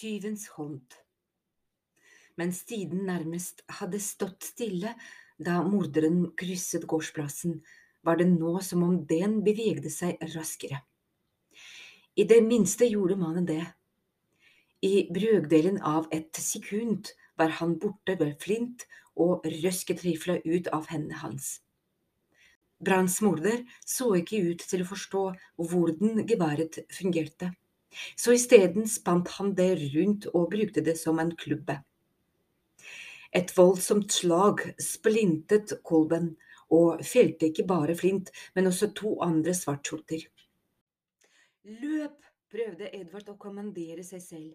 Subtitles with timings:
[0.00, 0.96] tyvens hånd.
[2.40, 4.94] Mens tiden nærmest hadde stått stille
[5.40, 7.60] da morderen krysset gårdsplassen,
[8.04, 10.80] var det nå som om den bevegde seg raskere.
[12.16, 13.62] I det minste gjorde mannen det.
[14.80, 18.86] I brøkdelen av et sekund var han borte ved Flint
[19.20, 21.58] og røsket rifla ut av hendene hans.
[22.80, 25.24] Branns morder så ikke ut til å forstå
[25.60, 27.50] hvordan geværet fungerte,
[28.16, 31.80] så isteden spant han det rundt og brukte det som en klubbe.
[33.32, 36.32] Et voldsomt slag splintet kolben
[36.70, 40.24] og felte ikke bare Flint, men også to andre svartskjorter.
[41.82, 42.18] Løp,
[42.50, 44.54] prøvde Edvard å kommandere seg selv,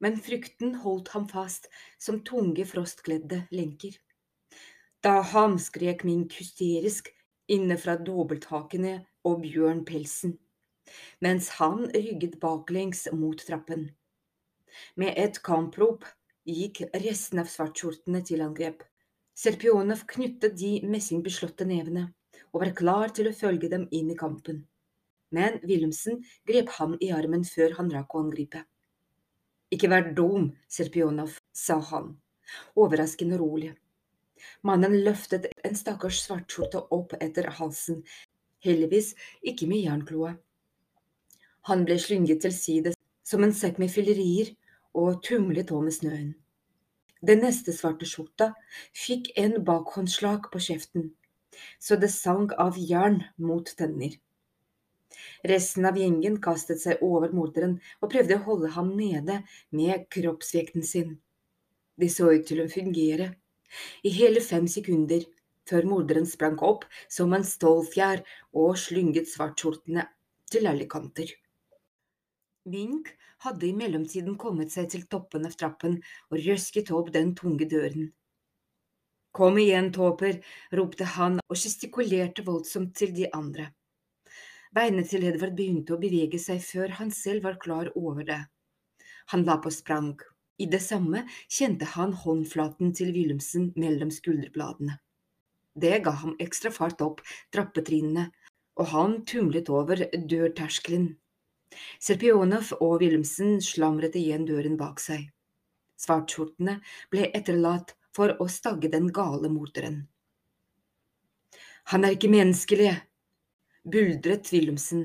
[0.00, 1.68] men frykten holdt ham fast
[2.00, 3.98] som tunge frostkledde lenker.
[5.04, 7.10] Da hamskrek Mink hysterisk
[7.52, 8.94] inne fra dobbelthakene
[9.28, 10.38] og bjørnpelsen,
[11.24, 13.90] mens han rygget baklengs mot trappen.
[14.96, 16.06] Med et kamprop
[16.46, 18.82] gikk resten av svartskjortene til angrep.
[19.34, 22.10] Serpionov knyttet de messingbeslåtte nevene
[22.50, 24.64] og var klar til å følge dem inn i kampen
[25.30, 28.64] men Wilhelmsen grep ham i armen før han rakk å angripe.
[29.70, 32.16] Ikke vær dum, Serpionov, sa han,
[32.74, 33.72] overraskende rolig.
[34.66, 38.00] Mannen løftet en stakkars svartskjorte opp etter halsen,
[38.64, 39.12] heldigvis
[39.46, 40.34] ikke med jernkloa.
[41.68, 42.94] Han ble slynget til side
[43.26, 44.54] som en sekk med fyllerier
[44.96, 46.32] og tumlet over snøen.
[47.20, 48.54] Den neste svarte skjorta
[48.96, 51.10] fikk en bakhåndslag på kjeften,
[51.78, 54.16] så det sang av jern mot tenner.
[55.50, 59.42] Resten av gjengen kastet seg over morderen og prøvde å holde ham nede
[59.76, 61.18] med kroppsvekten sin.
[62.00, 63.34] De så ut til å fungere.
[64.02, 65.26] I hele fem sekunder,
[65.68, 68.24] før morderen sprang opp som en stålfjær
[68.56, 70.08] og slynget svartskjortene
[70.50, 71.36] til alle kanter.
[72.68, 73.08] Mink
[73.44, 75.96] hadde i mellomtiden kommet seg til toppen av trappen
[76.28, 78.10] og røsket opp den tunge døren.
[79.32, 80.40] Kom igjen, tåper,
[80.74, 83.70] ropte han og gestikulerte voldsomt til de andre.
[84.74, 88.40] Beinet til Edvard begynte å bevege seg før han selv var klar over det.
[89.32, 90.18] Han la på sprang.
[90.60, 94.98] I det samme kjente han håndflaten til Wilhelmsen mellom skulderbladene.
[95.74, 97.22] Det ga ham ekstra fart opp
[97.54, 98.28] trappetrinnene,
[98.76, 101.14] og han tumlet over dørterskelen.
[102.02, 105.28] Serpionov og Wilhelmsen slamret igjen døren bak seg.
[106.00, 106.78] Svartskjortene
[107.12, 110.02] ble etterlatt for å stagge den gale morderen.
[111.92, 112.92] Han er ikke menneskelig,
[113.84, 115.04] buldret Wilhelmsen.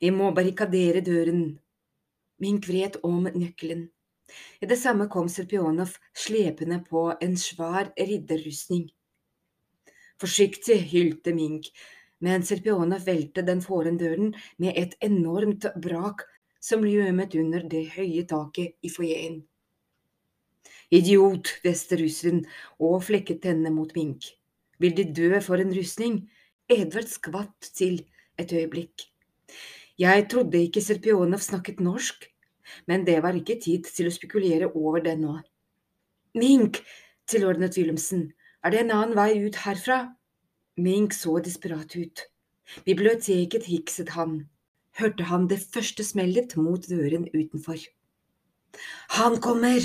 [0.00, 1.58] Vi må barrikadere døren.
[2.42, 3.88] Mink vred om nøkkelen.
[4.60, 8.88] I det samme kom Serpionov slepende på en svær ridderrustning.
[10.18, 11.70] Forsiktig, hylte Mink,
[12.24, 16.24] men Serpionov velte den foran døren med et enormt brak
[16.60, 19.42] som ljømet under det høye taket i foajeen.
[20.90, 22.42] Idiot, hveste russeren
[22.80, 24.24] og flekket tennene mot Mink.
[24.80, 26.22] Vil De dø for en rustning?
[26.68, 28.02] Edvard skvatt til
[28.38, 29.04] et øyeblikk.
[29.98, 32.28] Jeg trodde ikke Serpionov snakket norsk,
[32.86, 35.38] men det var ikke tid til å spekulere over det nå.
[36.38, 36.82] Mink,
[37.26, 38.28] tilordnet Wilhelmsen,
[38.64, 39.98] er det en annen vei ut herfra?
[40.78, 42.20] Mink så desperat ut.
[42.86, 44.44] Biblioteket hikset han.
[44.98, 47.82] Hørte han det første smellet mot døren utenfor.
[49.18, 49.82] Han kommer!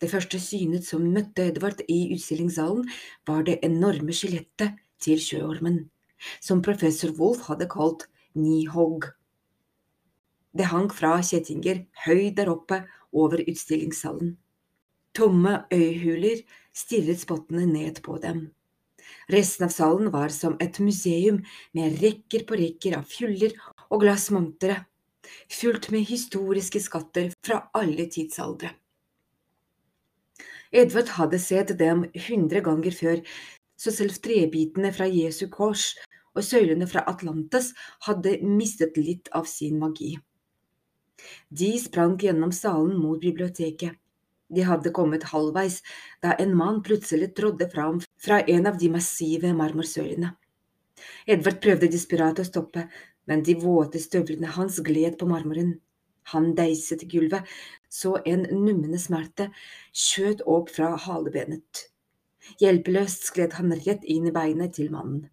[0.00, 2.86] Det første synet som møtte Edvard i utstillingssalen,
[3.28, 5.82] var det enorme skjelettet til sjøormen,
[6.40, 9.10] som professor Wolf hadde kalt Nihog.
[10.56, 12.80] Det hang fra kjettinger høyt der oppe
[13.12, 14.38] over utstillingssalen.
[15.12, 16.40] Tomme øyhuler
[16.72, 18.48] stirret spottene ned på dem.
[19.30, 21.40] Resten av salen var som et museum
[21.76, 23.54] med rekker på rekker av fjuller
[23.88, 24.84] og glassmontere,
[25.50, 28.72] fullt med historiske skatter fra alle tidsaldre.
[30.70, 33.22] Edvard hadde sett dem hundre ganger før,
[33.80, 35.94] så selv trebitene fra Jesu kors
[36.36, 37.72] og søylene fra Atlantes
[38.06, 40.14] hadde mistet litt av sin magi.
[41.50, 43.96] De sprang gjennom salen mot biblioteket.
[44.50, 45.80] De hadde kommet halvveis
[46.24, 50.34] da en mann plutselig trådde fram fra en av de massive marmorsølene.
[51.30, 52.84] Edvard prøvde desperat å stoppe,
[53.28, 55.78] men de våte støvlene hans gled på marmoren.
[56.32, 57.46] Han deiset i gulvet,
[57.88, 59.48] så en nummende smerte
[59.96, 61.86] skjøt opp fra halebenet.
[62.60, 65.28] Hjelpeløst skled han rett inn i beinet til mannen.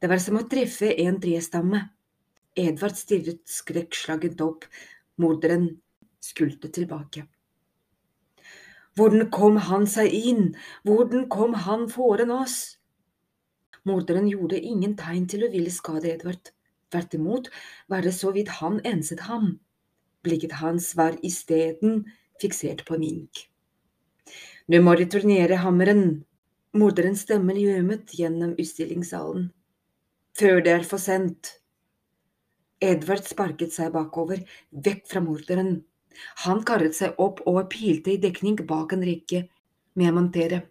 [0.00, 1.82] Det var som å treffe en trestamme.
[2.56, 4.64] Edvard stirret skrekkslagent opp,
[5.20, 5.68] morderen
[6.24, 7.26] skulte tilbake.
[8.98, 10.54] Hvordan kom han seg inn,
[10.84, 12.56] hvordan kom han foran oss?
[13.86, 16.50] Morderen gjorde ingen tegn til å ville skade Edvard,
[16.92, 17.48] tvert imot
[17.88, 19.54] var det så vidt han enset ham.
[20.26, 22.02] Blikket hans var isteden
[22.42, 23.46] fiksert på Mink.
[24.70, 26.24] Du må returnere hammeren,
[26.76, 29.48] morderens stemme gjømmet gjennom utstillingssalen.
[30.38, 31.56] Før det er for sent.
[32.80, 35.80] Edvard sparket seg bakover, vekk fra morderen.
[36.44, 39.46] Han karret seg opp og pilte i dekning bak en rekke
[40.00, 40.62] med montere.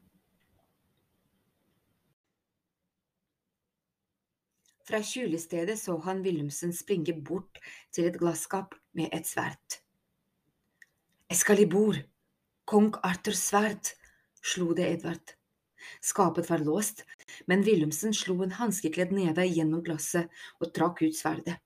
[4.89, 7.59] Fra kjølestedet så han Wilhelmsen springe bort
[7.93, 9.77] til et glasskap med et sverd.
[11.29, 11.99] Eskalibor,
[12.65, 13.91] kong Arthurs sverd,
[14.41, 15.35] slo det Edvard.
[16.01, 17.05] Skapet var låst,
[17.45, 21.59] men Wilhelmsen slo en hanskekledd neve gjennom glasset og trakk ut sverdet.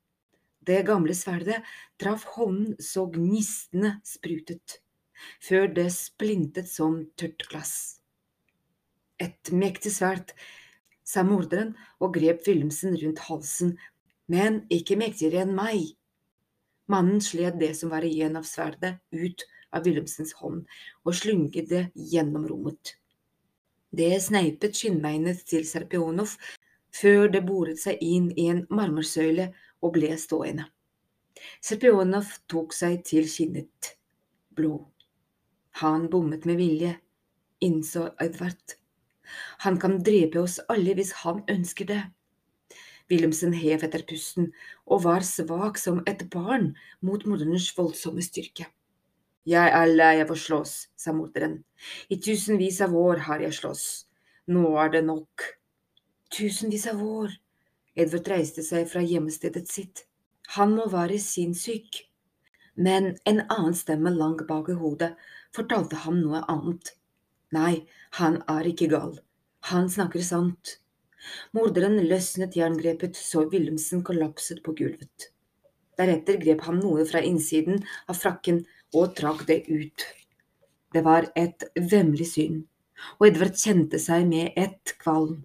[0.64, 1.64] Det gamle sverdet
[2.00, 4.80] traff hånden så gnistene sprutet,
[5.44, 7.74] før det splintet som tørt glass.
[9.20, 10.32] Et mektig sverd,
[11.04, 13.76] sa morderen og grep Wilhelmsen rundt halsen,
[14.32, 15.94] men ikke mektigere enn meg.
[16.92, 19.44] Mannen sled det som var igjen av sverdet, ut
[19.74, 20.64] av Wilhelmsens hånd
[21.04, 22.96] og slynget det gjennom rommet.
[23.94, 26.38] Det sneipet skinnbeinet til Serpionov
[26.94, 29.52] før det boret seg inn i en marmorsøyle
[29.84, 30.70] og ble stående.
[31.62, 33.94] Serpionov tok seg til kinnet.
[34.56, 34.88] Blod.
[35.82, 36.94] Han bommet med vilje,
[37.66, 38.78] innså Edvard.
[39.66, 42.02] Han kan drepe oss alle hvis han ønsker det.
[43.12, 44.52] Wilhelmsen hev etter pusten
[44.86, 46.72] og var svak som et barn
[47.02, 48.70] mot morderens voldsomme styrke.
[49.44, 51.58] Jeg er lei av å slåss, sa morderen.
[52.08, 53.84] I tusenvis av år har jeg slåss.
[54.56, 55.44] Nå er det nok.
[56.32, 57.34] Tusenvis av år.
[57.96, 60.06] Edvard reiste seg fra hjemmestedet sitt.
[60.58, 62.04] Han må være sinnssyk.
[62.76, 65.12] Men en annen stemme langt bak i hodet
[65.54, 66.96] fortalte ham noe annet.
[67.54, 67.86] Nei,
[68.18, 69.20] han er ikke gal.
[69.70, 70.80] Han snakker sant.
[71.56, 75.30] Morderen løsnet jerngrepet så Wilhelmsen kollapset på gulvet.
[76.00, 78.64] Deretter grep han noe fra innsiden av frakken
[78.98, 80.06] og trakk det ut.
[80.94, 82.64] Det var et vemmelig syn,
[83.20, 85.44] og Edvard kjente seg med ett kvalm.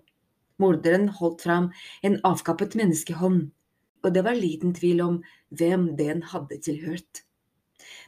[0.58, 1.70] Morderen holdt fram
[2.02, 3.49] en avkappet menneskehånd,
[4.02, 5.19] og det var liten tvil om
[5.55, 7.22] hvem den hadde tilhørt.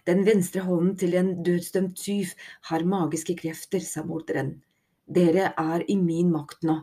[0.08, 2.32] Den venstre hånden til en dødsdømt tyv
[2.70, 4.56] har magiske krefter, sa morderen.
[5.06, 6.80] Dere er i min makt nå.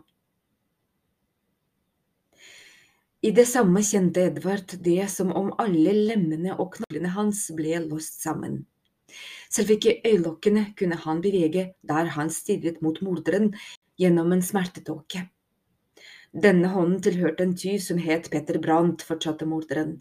[3.28, 8.22] I det samme kjente Edvard det som om alle lemmene og knoklene hans ble låst
[8.24, 8.62] sammen.
[9.50, 13.54] Selv ikke øyelokkene kunne han bevege der han stirret mot morderen
[13.98, 15.26] gjennom en smertetåke.
[16.34, 19.98] Denne hånden tilhørte en tyv som het Petter Brandt, fortsatte morderen.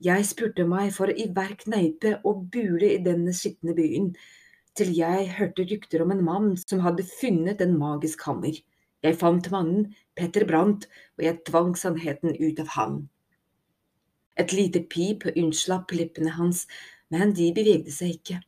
[0.00, 4.12] Jeg spurte meg for i hver kneipe og bule i denne skitne byen,
[4.76, 8.58] til jeg hørte rykter om en mann som hadde funnet en magisk hammer.
[9.02, 10.86] Jeg fant mannen, Petter Brandt,
[11.18, 12.98] og jeg tvang sannheten ut av ham.
[14.36, 16.66] Et lite pip unnslapp lippene hans,
[17.10, 18.38] men de bevegde seg ikke.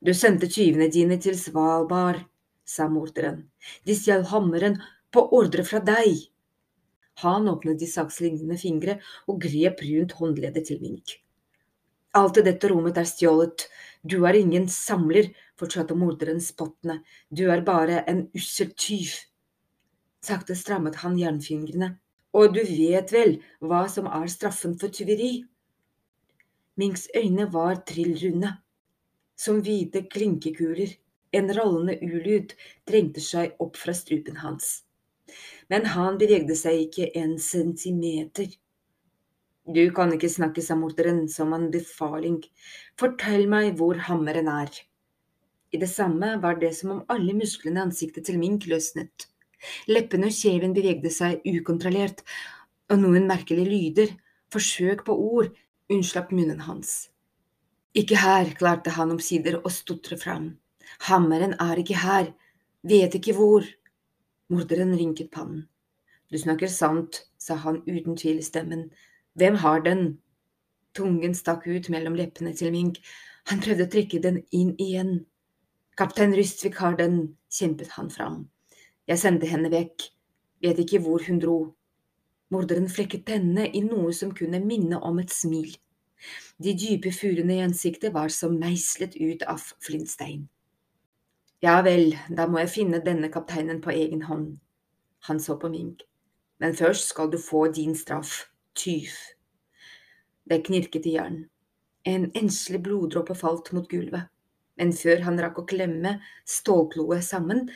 [0.00, 2.22] Du sendte tyvene dine til Svalbard,
[2.64, 3.44] sa morderen.
[3.84, 4.78] De stjal hammeren
[5.12, 6.30] på ordre fra deg.
[7.22, 11.18] Han åpnet de sakslignende fingre og grep rundt håndleddet til Mink.
[12.18, 13.68] Alt i dette rommet er stjålet.
[14.02, 15.28] Du er ingen samler,
[15.60, 17.00] fortsatte morderen spottende.
[17.30, 19.12] Du er bare en ussel tyv.
[20.24, 21.94] Sakte strammet han jernfingrene.
[22.34, 25.44] Og du vet vel hva som er straffen for tyveri?
[26.78, 28.52] Minks øyne var trillrunde,
[29.36, 30.94] som hvite klinkekuler.
[31.32, 32.54] En rollende ulyd
[32.88, 34.80] trengte seg opp fra strupen hans.
[35.70, 38.50] Men han bevegde seg ikke en centimeter.
[39.70, 42.40] Du kan ikke snakke, sa morteren som en befaling.
[42.98, 44.70] Fortell meg hvor hammeren er.
[45.70, 49.28] I det samme var det som om alle musklene i ansiktet til Mink løsnet.
[49.86, 52.24] Leppene og kjeven bevegde seg ukontrollert,
[52.90, 54.14] og noen merkelige lyder,
[54.50, 55.52] forsøk på ord,
[55.92, 57.10] unnslapp munnen hans.
[57.94, 60.56] Ikke her, klarte han omsider å stotre fram.
[61.06, 62.32] Hammeren er ikke her,
[62.82, 63.66] vet ikke hvor.
[64.50, 65.68] Morderen rynket pannen.
[66.30, 68.88] Du snakker sant, sa han uten tvil i stemmen.
[69.38, 70.18] Hvem har den?
[70.94, 72.98] Tungen stakk ut mellom leppene til Mink.
[73.46, 75.20] Han prøvde å trekke den inn igjen.
[75.98, 78.40] Kaptein Rystvik har den, kjempet han fram.
[79.06, 80.10] Jeg sendte henne vekk,
[80.66, 81.58] vet ikke hvor hun dro.
[82.50, 85.76] Morderen flekket tennene i noe som kunne minne om et smil.
[86.58, 90.48] De dype furene i ansiktet var som meislet ut av flintstein.
[91.60, 94.54] Ja vel, da må jeg finne denne kapteinen på egen hånd.
[95.28, 96.06] Han så på Mink.
[96.60, 99.12] Men først skal du få din straff, tyv.
[100.48, 101.44] Det knirket i hjernen.
[102.08, 104.30] En enslig bloddråpe falt mot gulvet,
[104.80, 106.14] men før han rakk å klemme
[106.48, 107.66] stålkloet sammen,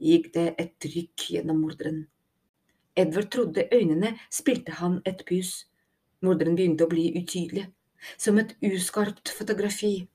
[0.00, 2.06] gikk det et trykk gjennom morderen.
[2.96, 5.66] Edvard trodde øynene spilte han et pus.
[6.24, 7.68] Morderen begynte å bli utydelig.
[8.18, 10.08] som et uskarpt fotografi,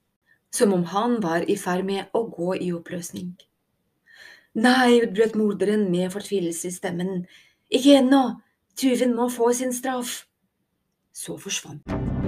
[0.51, 3.35] som om han var i ferd med å gå i oppløsning.
[4.59, 7.25] Nei, utbrøt morderen med fortvilelse i stemmen,
[7.69, 8.23] ikke ennå,
[8.79, 10.23] tyven må få sin straff.
[11.13, 12.18] Så forsvant